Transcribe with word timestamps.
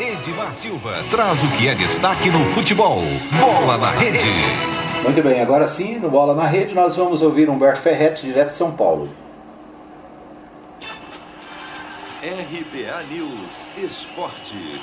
Edmar 0.00 0.54
Silva 0.54 1.02
traz 1.10 1.42
o 1.42 1.48
que 1.56 1.66
é 1.66 1.74
destaque 1.74 2.30
no 2.30 2.52
futebol. 2.54 3.02
Bola 3.32 3.76
na 3.76 3.90
rede. 3.90 4.30
Muito 5.02 5.20
bem, 5.22 5.40
agora 5.40 5.66
sim, 5.66 5.98
no 5.98 6.08
Bola 6.08 6.34
na 6.34 6.46
Rede, 6.46 6.72
nós 6.72 6.94
vamos 6.94 7.20
ouvir 7.20 7.50
Humberto 7.50 7.80
Ferretti, 7.80 8.26
direto 8.26 8.50
de 8.50 8.54
São 8.54 8.70
Paulo. 8.70 9.08
RBA 12.22 13.02
News 13.10 13.66
Esporte. 13.76 14.80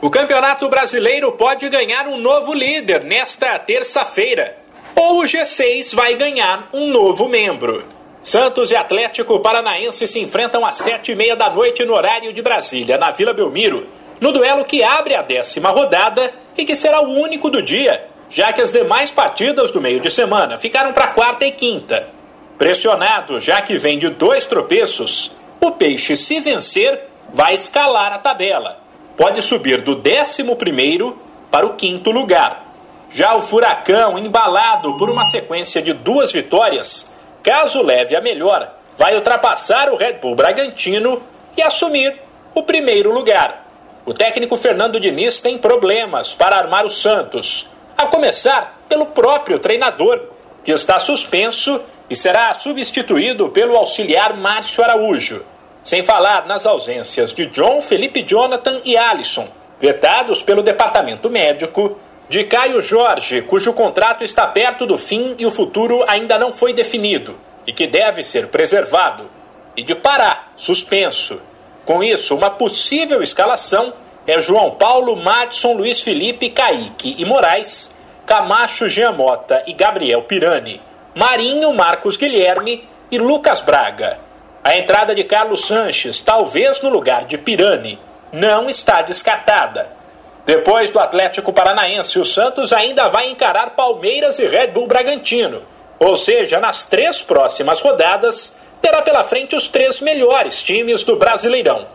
O 0.00 0.08
Campeonato 0.08 0.70
Brasileiro 0.70 1.32
pode 1.32 1.68
ganhar 1.68 2.08
um 2.08 2.16
novo 2.16 2.54
líder 2.54 3.04
nesta 3.04 3.58
terça-feira. 3.58 4.56
Ou 4.96 5.20
o 5.20 5.24
G6 5.24 5.94
vai 5.94 6.14
ganhar 6.14 6.68
um 6.72 6.88
novo 6.88 7.28
membro. 7.28 7.84
Santos 8.22 8.70
e 8.70 8.76
Atlético 8.76 9.40
Paranaense 9.40 10.06
se 10.06 10.20
enfrentam 10.20 10.64
às 10.64 10.76
sete 10.76 11.10
e 11.10 11.14
meia 11.16 11.34
da 11.34 11.50
noite 11.50 11.84
no 11.84 11.92
horário 11.92 12.32
de 12.32 12.40
Brasília, 12.40 12.96
na 12.96 13.10
Vila 13.10 13.32
Belmiro, 13.32 13.88
no 14.20 14.30
duelo 14.30 14.64
que 14.64 14.80
abre 14.80 15.16
a 15.16 15.22
décima 15.22 15.70
rodada 15.70 16.32
e 16.56 16.64
que 16.64 16.76
será 16.76 17.02
o 17.02 17.10
único 17.10 17.50
do 17.50 17.60
dia, 17.60 18.06
já 18.30 18.52
que 18.52 18.62
as 18.62 18.70
demais 18.70 19.10
partidas 19.10 19.72
do 19.72 19.80
meio 19.80 19.98
de 19.98 20.08
semana 20.08 20.56
ficaram 20.56 20.92
para 20.92 21.08
quarta 21.08 21.44
e 21.44 21.50
quinta. 21.50 22.08
Pressionado, 22.56 23.40
já 23.40 23.60
que 23.60 23.76
vem 23.76 23.98
de 23.98 24.08
dois 24.08 24.46
tropeços, 24.46 25.32
o 25.60 25.72
Peixe, 25.72 26.14
se 26.14 26.38
vencer, 26.38 27.08
vai 27.32 27.54
escalar 27.54 28.12
a 28.12 28.18
tabela. 28.18 28.78
Pode 29.16 29.42
subir 29.42 29.80
do 29.80 29.96
décimo 29.96 30.54
primeiro 30.54 31.20
para 31.50 31.66
o 31.66 31.74
quinto 31.74 32.12
lugar. 32.12 32.68
Já 33.10 33.34
o 33.34 33.42
Furacão, 33.42 34.16
embalado 34.16 34.96
por 34.96 35.10
uma 35.10 35.24
sequência 35.24 35.82
de 35.82 35.92
duas 35.92 36.32
vitórias, 36.32 37.11
caso 37.42 37.82
leve 37.82 38.14
a 38.14 38.20
melhor, 38.20 38.74
vai 38.96 39.14
ultrapassar 39.14 39.90
o 39.90 39.96
Red 39.96 40.14
Bull 40.14 40.34
Bragantino 40.34 41.22
e 41.56 41.62
assumir 41.62 42.20
o 42.54 42.62
primeiro 42.62 43.10
lugar. 43.12 43.66
O 44.04 44.12
técnico 44.12 44.56
Fernando 44.56 44.98
Diniz 44.98 45.40
tem 45.40 45.58
problemas 45.58 46.34
para 46.34 46.56
armar 46.56 46.84
o 46.84 46.90
Santos, 46.90 47.68
a 47.96 48.06
começar 48.06 48.80
pelo 48.88 49.06
próprio 49.06 49.58
treinador, 49.58 50.20
que 50.64 50.72
está 50.72 50.98
suspenso 50.98 51.80
e 52.10 52.16
será 52.16 52.52
substituído 52.54 53.48
pelo 53.48 53.76
auxiliar 53.76 54.36
Márcio 54.36 54.82
Araújo. 54.82 55.44
Sem 55.82 56.02
falar 56.02 56.46
nas 56.46 56.66
ausências 56.66 57.32
de 57.32 57.46
John, 57.46 57.80
Felipe 57.80 58.22
Jonathan 58.22 58.80
e 58.84 58.96
Alisson, 58.96 59.48
vetados 59.80 60.42
pelo 60.42 60.62
departamento 60.62 61.28
médico 61.28 61.98
de 62.32 62.44
Caio 62.44 62.80
Jorge, 62.80 63.42
cujo 63.42 63.74
contrato 63.74 64.24
está 64.24 64.46
perto 64.46 64.86
do 64.86 64.96
fim 64.96 65.34
e 65.38 65.44
o 65.44 65.50
futuro 65.50 66.02
ainda 66.08 66.38
não 66.38 66.50
foi 66.50 66.72
definido 66.72 67.38
e 67.66 67.74
que 67.74 67.86
deve 67.86 68.24
ser 68.24 68.46
preservado, 68.46 69.28
e 69.76 69.82
de 69.82 69.94
Pará, 69.94 70.46
suspenso. 70.56 71.42
Com 71.84 72.02
isso, 72.02 72.34
uma 72.34 72.48
possível 72.48 73.22
escalação 73.22 73.92
é 74.26 74.40
João 74.40 74.70
Paulo, 74.70 75.14
Madison, 75.14 75.74
Luiz 75.74 76.00
Felipe, 76.00 76.48
Kaique 76.48 77.16
e 77.18 77.24
Moraes, 77.26 77.94
Camacho, 78.24 78.88
Giamota 78.88 79.62
e 79.66 79.74
Gabriel 79.74 80.22
Pirani, 80.22 80.80
Marinho, 81.14 81.70
Marcos 81.74 82.16
Guilherme 82.16 82.88
e 83.10 83.18
Lucas 83.18 83.60
Braga. 83.60 84.18
A 84.64 84.74
entrada 84.74 85.14
de 85.14 85.22
Carlos 85.22 85.66
Sanches, 85.66 86.22
talvez 86.22 86.80
no 86.80 86.88
lugar 86.88 87.26
de 87.26 87.36
Pirani, 87.36 87.98
não 88.32 88.70
está 88.70 89.02
descartada 89.02 90.00
depois 90.44 90.90
do 90.90 90.98
Atlético 90.98 91.52
Paranaense, 91.52 92.18
o 92.18 92.24
Santos 92.24 92.72
ainda 92.72 93.08
vai 93.08 93.30
encarar 93.30 93.70
Palmeiras 93.70 94.40
e 94.40 94.46
Red 94.46 94.68
Bull 94.68 94.88
Bragantino. 94.88 95.62
Ou 96.00 96.16
seja, 96.16 96.58
nas 96.58 96.82
três 96.82 97.22
próximas 97.22 97.80
rodadas, 97.80 98.56
terá 98.80 99.02
pela 99.02 99.22
frente 99.22 99.54
os 99.54 99.68
três 99.68 100.00
melhores 100.00 100.60
times 100.60 101.04
do 101.04 101.14
Brasileirão. 101.14 101.86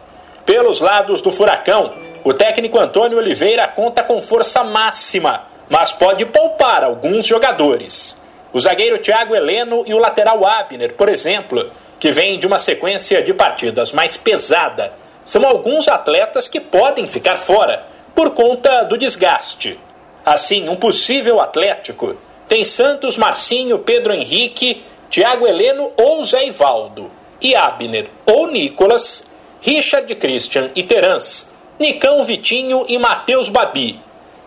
Pelos 0.45 0.80
lados 0.80 1.22
do 1.22 1.30
Furacão, 1.30 1.94
o 2.23 2.34
técnico 2.34 2.80
Antônio 2.80 3.18
Oliveira 3.18 3.68
conta 3.68 4.02
com 4.02 4.22
força 4.22 4.64
máxima, 4.64 5.44
mas 5.69 5.91
pode 5.91 6.25
poupar 6.25 6.86
alguns 6.86 7.25
jogadores. 7.25 8.16
O 8.53 8.62
zagueiro 8.62 8.97
Thiago 9.00 9.36
Heleno 9.36 9.84
e 9.86 9.94
o 9.94 9.97
lateral 9.97 10.46
Abner, 10.46 10.94
por 10.94 11.09
exemplo, 11.09 11.69
que 12.00 12.13
vem 12.13 12.40
de 12.40 12.47
uma 12.47 12.59
sequência 12.59 13.22
de 13.22 13.34
partidas 13.34 13.91
mais 13.91 14.16
pesada, 14.16 14.94
são 15.25 15.46
alguns 15.46 15.90
atletas 15.90 16.47
que 16.47 16.62
podem 16.62 17.06
ficar 17.06 17.36
fora 17.36 17.84
por 18.17 18.31
conta 18.31 18.81
do 18.81 18.97
desgaste. 18.97 19.79
Assim, 20.25 20.67
um 20.67 20.75
possível 20.75 21.39
Atlético 21.39 22.17
tem 22.50 22.63
Santos, 22.63 23.16
Marcinho, 23.16 23.78
Pedro 23.78 24.11
Henrique, 24.11 24.83
Thiago 25.07 25.45
Heleno 25.45 25.91
ou 25.95 26.23
Zé 26.23 26.47
Ivaldo, 26.47 27.11
e 27.39 27.56
Abner 27.56 28.09
ou 28.25 28.47
Nicolas, 28.47 29.23
Richard 29.61 30.16
Christian 30.16 30.72
e 30.75 30.81
Terans, 30.81 31.51
Nicão 31.77 32.23
Vitinho 32.23 32.85
e 32.88 32.97
Matheus 32.97 33.50
Babi. 33.50 34.00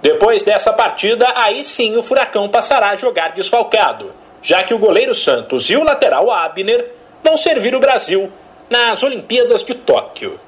Depois 0.02 0.42
dessa 0.42 0.72
partida, 0.72 1.32
aí 1.36 1.62
sim 1.62 1.96
o 1.96 2.02
Furacão 2.02 2.48
passará 2.48 2.88
a 2.88 2.96
jogar 2.96 3.34
desfalcado, 3.34 4.12
já 4.42 4.64
que 4.64 4.74
o 4.74 4.80
goleiro 4.80 5.14
Santos 5.14 5.70
e 5.70 5.76
o 5.76 5.84
lateral 5.84 6.28
Abner 6.32 6.90
vão 7.22 7.36
servir 7.36 7.72
o 7.76 7.80
Brasil 7.80 8.32
nas 8.68 9.04
Olimpíadas 9.04 9.62
de 9.62 9.74
Tóquio. 9.74 10.40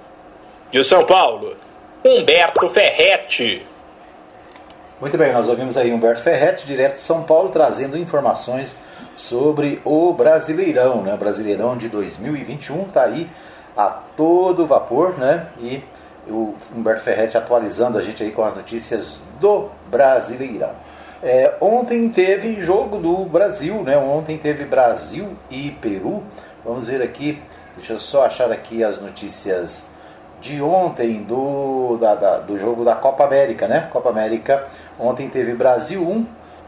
De 0.72 0.82
São 0.82 1.04
Paulo, 1.04 1.56
Humberto 2.04 2.68
Ferretti. 2.68 3.64
Muito 5.00 5.16
bem, 5.16 5.32
nós 5.32 5.48
ouvimos 5.48 5.76
aí 5.76 5.92
Humberto 5.92 6.20
Ferretti, 6.20 6.66
direto 6.66 6.94
de 6.94 7.00
São 7.00 7.22
Paulo, 7.22 7.50
trazendo 7.50 7.96
informações 7.96 8.76
sobre 9.16 9.80
o 9.84 10.12
Brasileirão, 10.12 11.02
né? 11.02 11.16
Brasileirão 11.16 11.76
de 11.76 11.88
2021 11.88 12.86
está 12.88 13.04
aí 13.04 13.30
a 13.76 13.86
todo 13.86 14.66
vapor, 14.66 15.16
né? 15.16 15.46
E 15.60 15.84
o 16.26 16.56
Humberto 16.74 17.04
Ferretti 17.04 17.38
atualizando 17.38 17.98
a 17.98 18.02
gente 18.02 18.20
aí 18.20 18.32
com 18.32 18.42
as 18.42 18.56
notícias 18.56 19.22
do 19.38 19.68
Brasileirão. 19.88 20.72
É, 21.22 21.54
ontem 21.60 22.08
teve 22.08 22.60
jogo 22.60 22.98
do 22.98 23.24
Brasil, 23.26 23.80
né? 23.84 23.96
Ontem 23.96 24.36
teve 24.36 24.64
Brasil 24.64 25.36
e 25.48 25.70
Peru. 25.70 26.24
Vamos 26.64 26.88
ver 26.88 27.00
aqui, 27.00 27.40
deixa 27.76 27.92
eu 27.92 28.00
só 28.00 28.26
achar 28.26 28.50
aqui 28.50 28.82
as 28.82 29.00
notícias 29.00 29.91
de 30.42 30.60
ontem 30.60 31.22
do, 31.22 31.96
da, 32.00 32.16
da, 32.16 32.38
do 32.38 32.58
jogo 32.58 32.84
da 32.84 32.96
Copa 32.96 33.24
América, 33.24 33.68
né? 33.68 33.88
Copa 33.92 34.10
América, 34.10 34.66
ontem 34.98 35.30
teve 35.30 35.54
Brasil 35.54 36.02
1, 36.02 36.26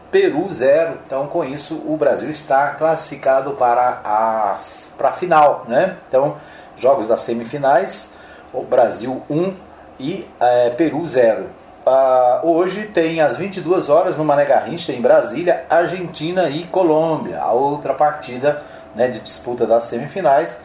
Peru 0.09 0.49
0. 0.49 0.99
Então, 1.05 1.27
com 1.27 1.43
isso, 1.43 1.83
o 1.85 1.97
Brasil 1.97 2.29
está 2.29 2.69
classificado 2.69 3.51
para 3.51 3.99
a, 4.03 4.57
para 4.97 5.09
a 5.09 5.13
final, 5.13 5.65
né? 5.67 5.97
Então, 6.07 6.37
jogos 6.77 7.05
das 7.05 7.19
semifinais, 7.21 8.11
o 8.53 8.63
Brasil 8.63 9.21
1 9.29 9.53
e 9.99 10.25
é, 10.39 10.69
Peru 10.69 11.05
0. 11.05 11.47
Uh, 11.85 12.49
hoje 12.49 12.85
tem 12.87 13.21
às 13.21 13.37
22 13.37 13.89
horas 13.89 14.17
no 14.17 14.23
Mané 14.23 14.45
Garrincha, 14.45 14.91
em 14.91 15.01
Brasília, 15.01 15.65
Argentina 15.69 16.49
e 16.49 16.63
Colômbia, 16.63 17.39
a 17.39 17.51
outra 17.51 17.93
partida 17.93 18.63
né, 18.95 19.09
de 19.09 19.19
disputa 19.19 19.67
das 19.67 19.83
semifinais. 19.83 20.57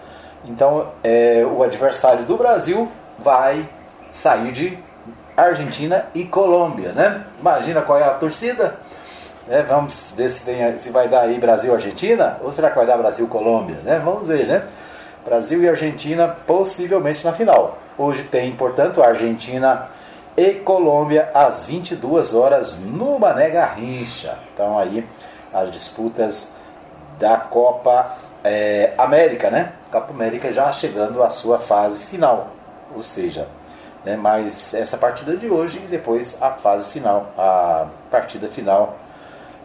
Então, 0.44 0.88
é, 1.04 1.44
o 1.44 1.62
adversário 1.62 2.25
do 2.25 2.37
Brasil 2.37 2.91
vai 3.22 3.69
sair 4.10 4.53
de 4.53 4.78
Argentina 5.36 6.06
e 6.14 6.25
Colômbia, 6.25 6.92
né? 6.92 7.25
Imagina 7.38 7.82
qual 7.82 7.98
é 7.98 8.04
a 8.04 8.10
torcida. 8.10 8.76
É, 9.48 9.62
vamos 9.62 10.12
ver 10.16 10.31
se, 10.31 10.44
tem, 10.44 10.78
se 10.78 10.91
vai 10.91 11.08
dar 11.08 11.22
aí 11.22 11.38
Brasil-Argentina 11.38 12.38
ou 12.42 12.53
será 12.53 12.70
que 12.70 12.76
vai 12.76 12.86
dar 12.86 12.97
Brasil-Colômbia, 12.98 13.78
né? 13.82 14.00
Vamos 14.04 14.28
ver, 14.28 14.47
né? 14.47 14.62
Brasil 15.25 15.62
e 15.62 15.69
Argentina 15.69 16.28
possivelmente 16.47 17.25
na 17.25 17.32
final. 17.32 17.78
Hoje 17.98 18.25
tem, 18.25 18.53
portanto, 18.53 19.03
Argentina 19.03 19.88
e 20.36 20.54
Colômbia 20.54 21.30
às 21.34 21.64
22 21.64 22.32
horas 22.34 22.78
no 22.78 23.19
Mané 23.19 23.50
Garrincha. 23.50 24.38
Então 24.53 24.78
aí 24.78 25.06
as 25.53 25.70
disputas 25.70 26.48
da 27.19 27.36
Copa 27.36 28.16
é, 28.44 28.92
América, 28.97 29.50
né? 29.50 29.72
Copa 29.91 30.12
América 30.12 30.53
já 30.53 30.72
chegando 30.72 31.22
à 31.22 31.30
sua 31.30 31.59
fase 31.59 32.04
final 32.04 32.59
ou 32.95 33.03
seja, 33.03 33.48
né, 34.04 34.16
mas 34.16 34.75
essa 34.75 34.97
partida 34.97 35.37
de 35.37 35.48
hoje 35.48 35.78
e 35.78 35.87
depois 35.87 36.41
a 36.41 36.53
fase 36.53 36.89
final, 36.89 37.33
a 37.37 37.87
partida 38.10 38.48
final 38.48 38.97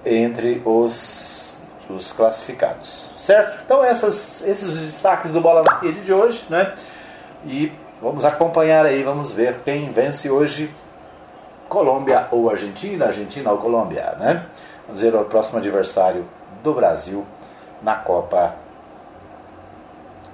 entre 0.05 0.61
os, 0.65 1.57
os 1.89 2.11
classificados, 2.11 3.11
certo? 3.17 3.61
Então 3.65 3.83
essas, 3.83 4.43
esses 4.45 4.77
destaques 4.77 5.31
do 5.31 5.41
Bola 5.41 5.63
na 5.63 5.79
Rede 5.79 6.01
de 6.01 6.13
hoje, 6.13 6.45
né? 6.49 6.73
E 7.45 7.71
vamos 8.01 8.25
acompanhar 8.25 8.85
aí, 8.85 9.03
vamos 9.03 9.33
ver 9.33 9.59
quem 9.63 9.91
vence 9.91 10.29
hoje, 10.29 10.73
Colômbia 11.67 12.27
ou 12.31 12.49
Argentina, 12.49 13.05
Argentina 13.05 13.51
ou 13.51 13.57
Colômbia, 13.57 14.15
né? 14.19 14.45
Vamos 14.85 15.01
ver 15.01 15.15
o 15.15 15.25
próximo 15.25 15.57
adversário 15.57 16.25
do 16.63 16.73
Brasil 16.73 17.25
na 17.81 17.95
Copa 17.95 18.53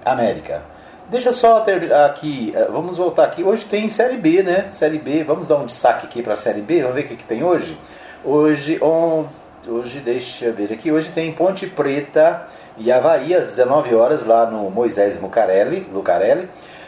América. 0.04 0.71
Deixa 1.12 1.34
só 1.34 1.60
ter 1.60 1.94
aqui, 1.94 2.54
eh, 2.56 2.70
vamos 2.72 2.96
voltar 2.96 3.26
aqui. 3.26 3.44
Hoje 3.44 3.66
tem 3.66 3.90
Série 3.90 4.16
B, 4.16 4.42
né? 4.42 4.70
Série 4.72 4.98
B, 4.98 5.26
vamos 5.26 5.46
dar 5.46 5.58
um 5.58 5.66
destaque 5.66 6.06
aqui 6.06 6.24
para 6.24 6.36
a 6.36 6.38
Série 6.38 6.62
B, 6.62 6.80
vamos 6.84 6.96
ver 6.96 7.02
o 7.02 7.08
que, 7.10 7.18
que 7.18 7.26
tem 7.26 7.44
hoje. 7.44 7.78
Hoje, 8.24 8.82
on, 8.82 9.26
hoje, 9.68 10.00
deixa 10.00 10.46
eu 10.46 10.54
ver 10.54 10.72
aqui, 10.72 10.90
hoje 10.90 11.12
tem 11.12 11.30
Ponte 11.34 11.68
Preta 11.68 12.48
e 12.78 12.90
Havaí 12.90 13.36
às 13.36 13.46
19 13.46 13.94
horas 13.94 14.24
lá 14.24 14.46
no 14.46 14.72
Moisés 14.72 15.20
Lucarelli. 15.22 15.86
Lucarelli. 15.92 16.48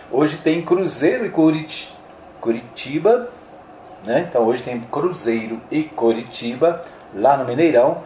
Hoje 0.10 0.38
tem 0.38 0.62
Cruzeiro 0.62 1.26
e 1.26 1.30
Curit 1.30 1.94
Curitiba, 2.40 3.28
né? 4.06 4.26
Então 4.30 4.46
hoje 4.46 4.64
tem 4.64 4.80
Cruzeiro 4.80 5.60
e 5.70 5.84
Curitiba 5.84 6.82
lá 7.14 7.36
no 7.36 7.44
Mineirão. 7.44 7.98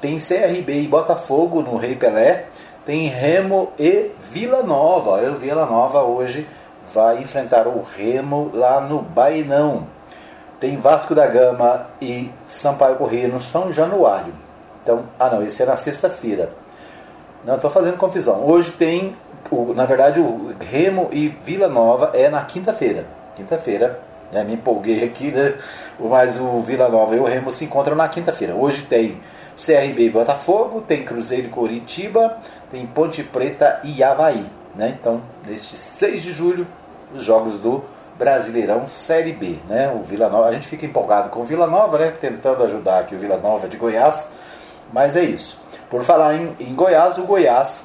Tem 0.00 0.16
CRB 0.18 0.82
e 0.82 0.86
Botafogo 0.86 1.60
no 1.60 1.76
Rei 1.76 1.96
Pelé. 1.96 2.46
Tem 2.86 3.08
Remo 3.08 3.72
e 3.76 4.12
Vila 4.30 4.62
Nova. 4.62 5.20
O 5.28 5.34
Vila 5.34 5.66
Nova 5.66 6.02
hoje 6.02 6.46
vai 6.94 7.18
enfrentar 7.20 7.66
o 7.66 7.82
Remo 7.82 8.48
lá 8.54 8.80
no 8.80 9.02
Bainão. 9.02 9.88
Tem 10.60 10.76
Vasco 10.76 11.12
da 11.12 11.26
Gama 11.26 11.88
e 12.00 12.30
Sampaio 12.46 12.94
Corrêa 12.94 13.26
no 13.26 13.42
São 13.42 13.72
Januário. 13.72 14.32
Então, 14.84 15.02
ah 15.18 15.28
não, 15.28 15.42
esse 15.42 15.60
é 15.64 15.66
na 15.66 15.76
sexta-feira. 15.76 16.50
Não, 17.44 17.56
estou 17.56 17.68
fazendo 17.68 17.96
confusão. 17.96 18.46
Hoje 18.46 18.70
tem, 18.70 19.16
o, 19.50 19.74
na 19.74 19.84
verdade, 19.84 20.20
o 20.20 20.54
Remo 20.60 21.08
e 21.10 21.26
Vila 21.26 21.66
Nova 21.66 22.12
é 22.14 22.30
na 22.30 22.42
quinta-feira. 22.42 23.04
Quinta-feira, 23.34 23.98
né, 24.30 24.44
me 24.44 24.54
empolguei 24.54 25.02
aqui, 25.02 25.32
né? 25.32 25.56
Mas 25.98 26.38
o 26.38 26.60
Vila 26.60 26.88
Nova 26.88 27.16
e 27.16 27.18
o 27.18 27.24
Remo 27.24 27.50
se 27.50 27.64
encontram 27.64 27.96
na 27.96 28.08
quinta-feira. 28.08 28.54
Hoje 28.54 28.84
tem 28.84 29.20
CRB 29.56 30.04
e 30.04 30.10
Botafogo, 30.10 30.82
tem 30.82 31.04
Cruzeiro 31.04 31.46
e 31.46 31.50
Coritiba, 31.50 32.38
tem 32.70 32.86
Ponte 32.86 33.22
Preta 33.22 33.80
e 33.82 34.02
Havaí. 34.02 34.46
Né? 34.74 34.96
Então, 35.00 35.22
neste 35.46 35.76
6 35.76 36.22
de 36.22 36.32
julho, 36.32 36.66
os 37.14 37.24
jogos 37.24 37.56
do 37.56 37.82
Brasileirão 38.18 38.86
Série 38.86 39.32
B. 39.32 39.56
Né? 39.68 39.90
O 39.90 40.02
Vila 40.04 40.28
Nova, 40.28 40.48
a 40.48 40.52
gente 40.52 40.68
fica 40.68 40.84
empolgado 40.84 41.30
com 41.30 41.40
o 41.40 41.44
Vila 41.44 41.66
Nova, 41.66 41.98
né? 41.98 42.10
tentando 42.10 42.62
ajudar 42.64 43.00
aqui 43.00 43.14
o 43.14 43.18
Vila 43.18 43.38
Nova 43.38 43.66
de 43.66 43.76
Goiás, 43.76 44.28
mas 44.92 45.16
é 45.16 45.24
isso. 45.24 45.58
Por 45.88 46.04
falar 46.04 46.34
em, 46.34 46.54
em 46.60 46.74
Goiás, 46.74 47.16
o 47.16 47.22
Goiás 47.22 47.84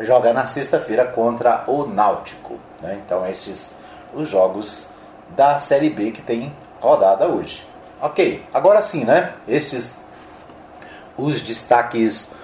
joga 0.00 0.32
na 0.32 0.46
sexta-feira 0.46 1.06
contra 1.06 1.64
o 1.66 1.86
Náutico. 1.86 2.58
Né? 2.82 3.00
Então, 3.04 3.26
estes 3.26 3.72
os 4.14 4.28
jogos 4.28 4.90
da 5.36 5.58
Série 5.58 5.90
B 5.90 6.10
que 6.10 6.22
tem 6.22 6.52
rodada 6.80 7.26
hoje. 7.26 7.66
Ok, 8.00 8.42
agora 8.52 8.82
sim, 8.82 9.04
né? 9.04 9.34
Estes 9.46 10.00
os 11.20 11.40
destaques 11.40 12.34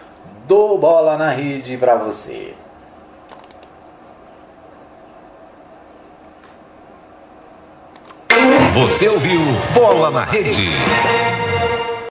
do 0.46 0.78
Bola 0.78 1.17
na 1.17 1.31
Rede 1.31 1.76
para 1.76 1.96
você. 1.96 2.55
Você 8.75 9.08
ouviu 9.08 9.40
Bola 9.75 10.11
na 10.11 10.25
Rede. 10.25 10.70